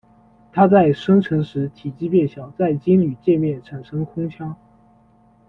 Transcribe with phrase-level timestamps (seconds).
[0.51, 4.55] 它在生成时体积变小，在金铝界面产生空腔。